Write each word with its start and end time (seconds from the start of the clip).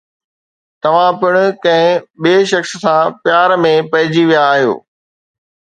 توهان 0.81 1.13
پڻ 1.21 1.33
ڪنهن 1.63 1.91
ٻئي 2.21 2.35
شخص 2.51 2.71
سان 2.83 3.03
پيار 3.25 3.49
۾ 3.67 3.73
پئجي 3.93 4.23
ويا 4.31 4.43
آهيو 4.51 4.75